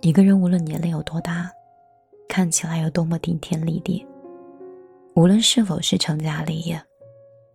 [0.00, 1.50] 一个人无论年龄有多大，
[2.28, 4.06] 看起来有多么顶天立地，
[5.14, 6.82] 无论是否是成家立业，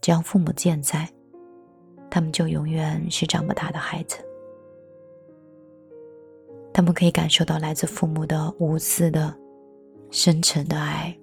[0.02, 1.08] 只要父母健在，
[2.10, 4.18] 他们就永远是长不大的孩子。
[6.74, 9.36] 他们可以感受到来自父母的无私的、
[10.10, 11.16] 深沉的爱。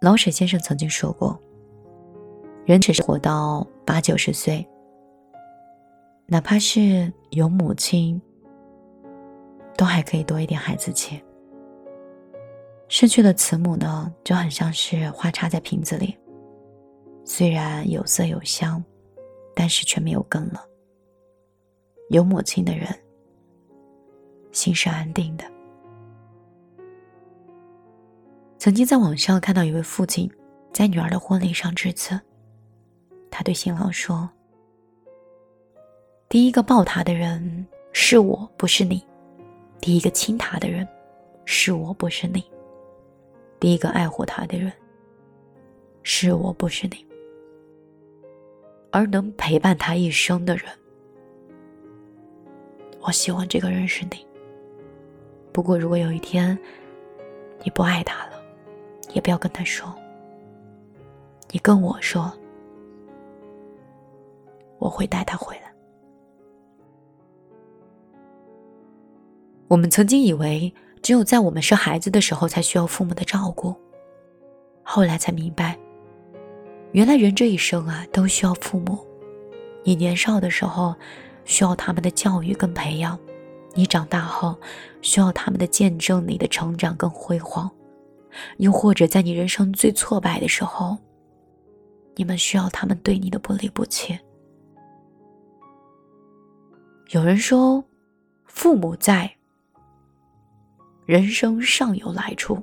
[0.00, 1.38] 老舍先生曾经说过
[2.66, 4.66] ：“人只是活到八九十岁。”
[6.28, 8.20] 哪怕是有母亲，
[9.76, 11.22] 都还可以多一点孩子气。
[12.88, 16.16] 失去了慈母呢，就很像是花插在瓶子里，
[17.24, 18.82] 虽然有色有香，
[19.54, 20.60] 但是却没有根了。
[22.08, 22.88] 有母亲的人，
[24.50, 25.44] 心是安定的。
[28.58, 30.28] 曾经在网上看到一位父亲
[30.72, 32.20] 在女儿的婚礼上致辞，
[33.30, 34.28] 他对新郎说。
[36.28, 38.98] 第一个抱他的人是我，不是你；
[39.80, 40.86] 第一个亲他的人
[41.44, 42.40] 是我，不是你；
[43.60, 44.72] 第一个爱护他的人
[46.02, 47.06] 是我，不是你。
[48.90, 50.64] 而能陪伴他一生的人，
[53.00, 54.26] 我希望这个人是你。
[55.52, 56.58] 不过，如果有一天
[57.62, 58.42] 你不爱他了，
[59.12, 59.94] 也不要跟他说，
[61.52, 62.32] 你跟我说，
[64.78, 65.65] 我会带他回来。
[69.68, 70.72] 我们曾经以为，
[71.02, 73.74] 只有在我们是孩子的时候才需要父母的照顾，
[74.82, 75.76] 后来才明白，
[76.92, 78.98] 原来人这一生啊都需要父母。
[79.82, 80.94] 你年少的时候
[81.44, 83.18] 需要他们的教育跟培养，
[83.74, 84.56] 你长大后
[85.02, 87.68] 需要他们的见证你的成长跟辉煌，
[88.58, 90.96] 又或者在你人生最挫败的时候，
[92.14, 94.16] 你们需要他们对你的不离不弃。
[97.10, 97.84] 有人说，
[98.44, 99.35] 父母在。
[101.06, 102.60] 人生尚有来处，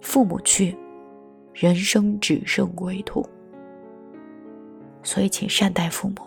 [0.00, 0.74] 父母去，
[1.52, 3.22] 人生只剩归途。
[5.02, 6.22] 所以，请善待父母，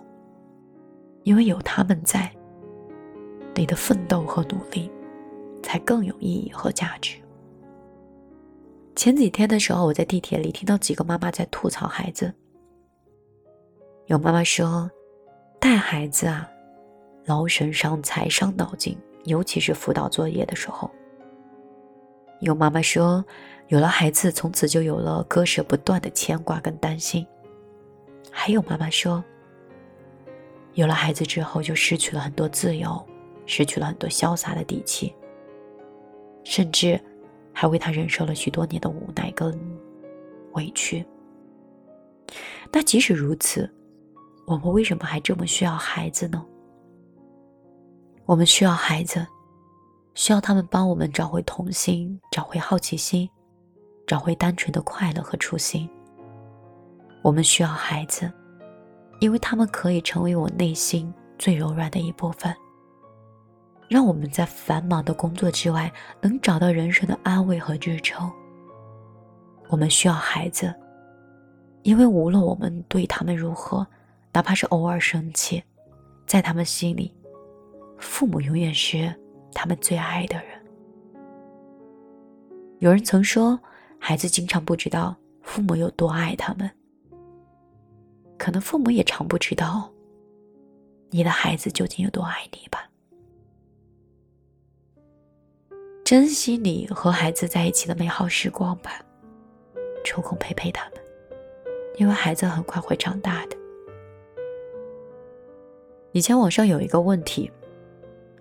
[1.24, 2.32] 因为有他们在，
[3.56, 4.92] 你的奋斗和努力
[5.64, 7.18] 才更有意义和价值。
[8.96, 12.32] 前几天的时候，我在地铁里听到几个妈妈在吐槽孩子。
[14.06, 14.88] 有妈妈说，
[15.60, 16.48] 带孩子啊，
[17.26, 20.92] 劳神伤财，伤脑筋，尤其是辅导作业的时候。
[22.44, 23.24] 有妈妈说，
[23.70, 27.26] 有了孩子，从此就有了割舍不断的牵挂跟担心。
[28.30, 29.24] 还有妈妈说，
[30.74, 33.02] 有了孩子之后，就失去了很多自由，
[33.46, 35.16] 失去了很多潇洒的底气，
[36.44, 37.00] 甚至
[37.54, 39.58] 还为他忍受了许多年的无奈跟
[40.52, 41.06] 委屈。
[42.74, 43.74] 那即使如此，
[44.46, 46.46] 我们为什么还这么需要孩子呢？
[48.26, 49.26] 我们需要孩子。
[50.16, 53.28] 需要他们帮我们找回童心，找回好奇心，
[54.06, 55.90] 找回单纯的快乐和初心。
[57.24, 58.32] 我们需要孩子，
[59.20, 62.56] 因为他们可以成为我内心最柔软的一部分，
[63.88, 65.92] 让我们在繁忙的工作之外
[66.22, 68.32] 能找到人生的安慰和支撑。
[69.70, 70.72] 我们需要孩子，
[71.82, 73.88] 因为无论我们对他们如何，
[74.32, 75.64] 哪怕是偶尔生气，
[76.28, 77.12] 在他们心里，
[77.98, 79.12] 父母永远是。
[79.54, 80.60] 他们最爱的人。
[82.80, 83.58] 有人曾说，
[83.98, 86.70] 孩子经常不知道父母有多爱他们，
[88.38, 89.90] 可能父母也常不知道，
[91.10, 92.90] 你的孩子究竟有多爱你吧。
[96.04, 99.02] 珍惜你和孩子在一起的美好时光吧，
[100.04, 101.00] 抽空陪陪他们，
[101.96, 103.56] 因为孩子很快会长大的。
[106.12, 107.50] 以前网上有一个问题。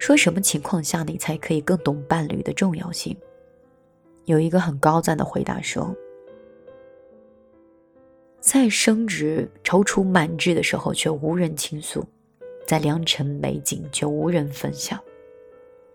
[0.02, 3.16] 说什么情况下你才可以更懂伴侣的重要性？
[4.24, 5.94] 有一个很高赞的回答说：
[8.40, 12.04] 在升职踌躇满志的时候却无人倾诉，
[12.66, 15.00] 在良辰美景却无人分享，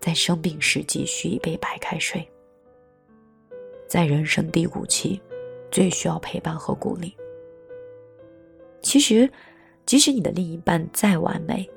[0.00, 2.26] 在生病时急需一杯白开水，
[3.86, 5.20] 在人生低谷期
[5.70, 7.14] 最需要陪伴和鼓励。
[8.80, 9.30] 其实，
[9.84, 11.68] 即使你的另一半再完美，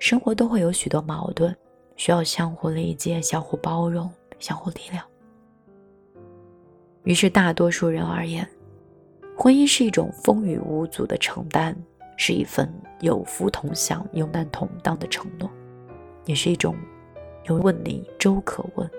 [0.00, 1.56] 生活都会有许多矛盾。
[1.96, 5.00] 需要相互理解、相互包容、相互体谅。
[7.04, 8.48] 于是，大多数人而言，
[9.36, 11.74] 婚姻是一种风雨无阻的承担，
[12.16, 15.50] 是一份有福同享、有难同当的承诺，
[16.24, 16.76] 也是一种
[17.44, 18.90] 有问你粥可温，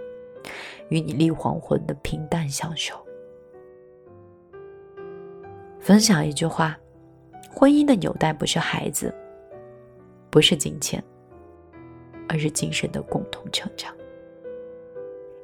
[0.90, 2.96] 与你立黄昏的平淡相守。
[5.80, 6.78] 分享一句话：
[7.50, 9.14] 婚姻的纽带不是孩子，
[10.30, 11.04] 不是金钱，
[12.28, 13.94] 而是精神的共同成长。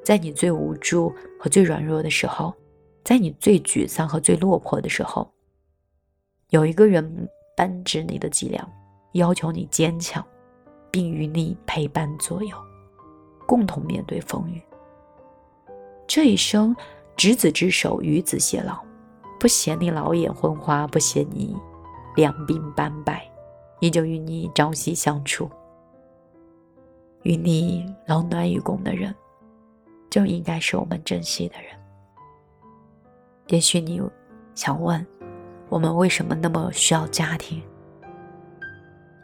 [0.03, 2.53] 在你最无助和最软弱的时候，
[3.03, 5.29] 在你最沮丧和最落魄的时候，
[6.49, 8.69] 有一个人扳直你的脊梁，
[9.13, 10.25] 要求你坚强，
[10.91, 12.55] 并与你陪伴左右，
[13.47, 14.61] 共同面对风雨。
[16.05, 16.75] 这一生，
[17.15, 18.83] 执子之手，与子偕老，
[19.39, 21.55] 不嫌你老眼昏花，不嫌你
[22.15, 23.25] 两鬓斑白，
[23.79, 25.49] 依旧与你朝夕相处，
[27.23, 29.13] 与你冷暖与共的人。
[30.09, 31.71] 就应该是我们珍惜的人。
[33.47, 33.99] 也许你
[34.53, 35.03] 想问，
[35.69, 37.59] 我们为什么那么需要家庭？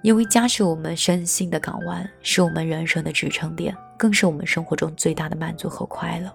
[0.02, 6.34] 因为家是我们身心的港湾，是我们人生的支撑点，更是我们生活中最大的满足和快乐。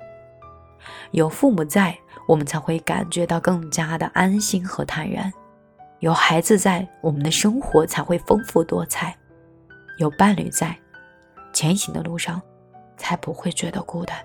[1.11, 5.33] 有父母在，我们才会感觉到更加的安心和坦然；
[5.99, 9.13] 有孩子在，我们的生活才会丰富多彩；
[9.99, 10.79] 有伴侣在，
[11.55, 12.43] 前行的路上
[12.99, 14.19] 才不会觉得孤单。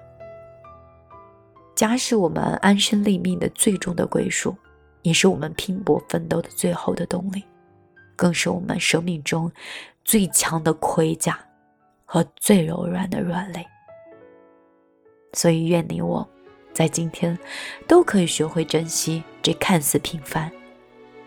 [1.76, 4.54] 家是我们安身立命的最终的归属，
[5.02, 7.42] 也是我们拼搏奋斗的最后的动力，
[8.18, 9.50] 更是我们生命中
[10.04, 11.40] 最强的盔甲
[12.04, 13.66] 和最柔软的软肋。
[15.32, 16.28] 所以，愿你我
[16.74, 17.38] 在今天
[17.88, 20.52] 都可以学会珍惜这看似平凡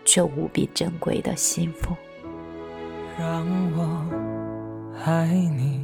[0.05, 1.95] 却无比珍贵的幸福。
[3.17, 4.05] 让我
[5.03, 5.83] 爱你，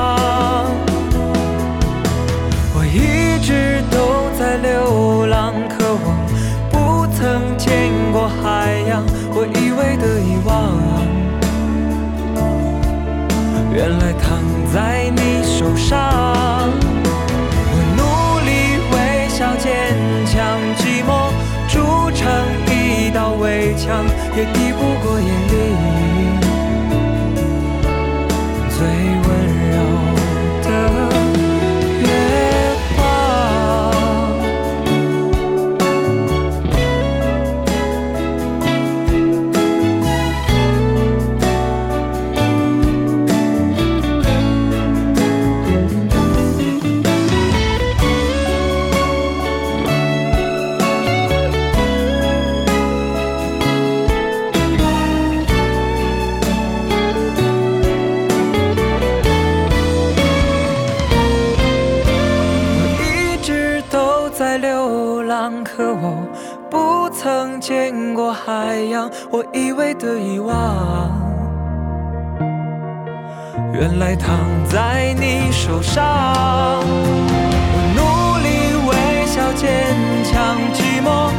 [24.33, 24.70] 墙，也
[65.63, 66.27] 可我
[66.69, 71.09] 不曾见过海洋我以为的遗忘。
[73.73, 76.03] 原来躺在你手上
[76.83, 78.49] 我努力
[78.87, 81.31] 微笑坚强寂寞